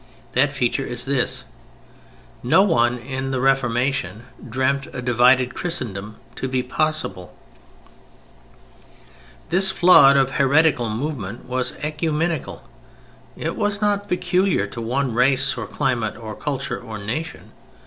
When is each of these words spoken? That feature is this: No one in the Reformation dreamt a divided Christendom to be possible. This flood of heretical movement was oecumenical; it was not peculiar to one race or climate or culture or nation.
That 0.31 0.51
feature 0.51 0.83
is 0.83 1.05
this: 1.05 1.43
No 2.41 2.63
one 2.63 2.97
in 2.97 3.29
the 3.29 3.39
Reformation 3.39 4.23
dreamt 4.49 4.87
a 4.93 4.99
divided 4.99 5.53
Christendom 5.53 6.15
to 6.37 6.47
be 6.47 6.63
possible. 6.63 7.35
This 9.49 9.69
flood 9.69 10.17
of 10.17 10.31
heretical 10.31 10.89
movement 10.89 11.45
was 11.47 11.75
oecumenical; 11.83 12.63
it 13.37 13.55
was 13.55 13.79
not 13.79 14.09
peculiar 14.09 14.65
to 14.65 14.81
one 14.81 15.13
race 15.13 15.55
or 15.55 15.67
climate 15.67 16.17
or 16.17 16.33
culture 16.35 16.79
or 16.81 16.97
nation. 16.97 17.51